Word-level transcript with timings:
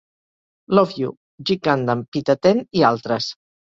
"Love 0.77 0.95
You", 1.03 1.13
"G 1.51 1.59
Gundam", 1.69 2.05
"Pita-Ten" 2.15 2.67
i 2.83 2.89
altres. 2.95 3.35